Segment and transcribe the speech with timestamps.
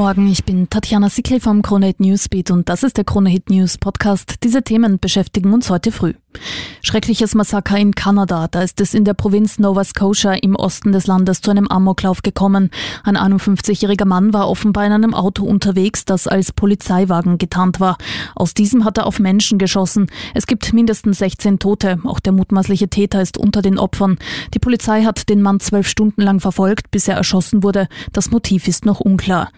[0.00, 3.28] Guten Morgen, ich bin Tatjana Sickel vom Krone Hit Newsbeat und das ist der Krone
[3.28, 4.36] Hit News Podcast.
[4.42, 6.14] Diese Themen beschäftigen uns heute früh.
[6.80, 8.48] Schreckliches Massaker in Kanada.
[8.48, 12.22] Da ist es in der Provinz Nova Scotia im Osten des Landes zu einem Amoklauf
[12.22, 12.70] gekommen.
[13.04, 17.98] Ein 51-jähriger Mann war offenbar in einem Auto unterwegs, das als Polizeiwagen getarnt war.
[18.34, 20.06] Aus diesem hat er auf Menschen geschossen.
[20.32, 21.98] Es gibt mindestens 16 Tote.
[22.04, 24.16] Auch der mutmaßliche Täter ist unter den Opfern.
[24.54, 27.86] Die Polizei hat den Mann zwölf Stunden lang verfolgt, bis er erschossen wurde.
[28.14, 29.50] Das Motiv ist noch unklar.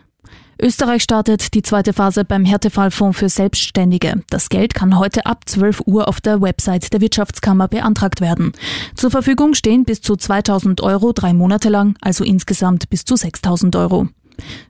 [0.62, 4.22] Österreich startet die zweite Phase beim Härtefallfonds für Selbstständige.
[4.30, 8.52] Das Geld kann heute ab 12 Uhr auf der Website der Wirtschaftskammer beantragt werden.
[8.94, 13.74] Zur Verfügung stehen bis zu 2000 Euro drei Monate lang, also insgesamt bis zu 6000
[13.74, 14.06] Euro.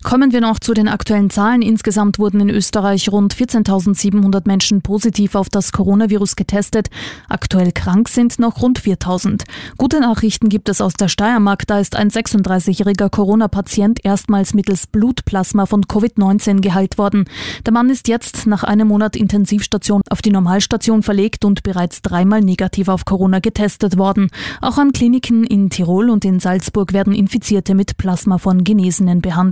[0.02, 1.62] Kommen wir noch zu den aktuellen Zahlen.
[1.62, 6.88] Insgesamt wurden in Österreich rund 14.700 Menschen positiv auf das Coronavirus getestet.
[7.29, 9.45] Aktuell krank sind noch rund 4.000.
[9.79, 11.66] Gute Nachrichten gibt es aus der Steiermark.
[11.69, 17.26] Da ist ein 36-jähriger Corona-Patient erstmals mittels Blutplasma von Covid-19 geheilt worden.
[17.65, 22.41] Der Mann ist jetzt nach einem Monat Intensivstation auf die Normalstation verlegt und bereits dreimal
[22.41, 24.30] negativ auf Corona getestet worden.
[24.60, 29.51] Auch an Kliniken in Tirol und in Salzburg werden Infizierte mit Plasma von Genesenen behandelt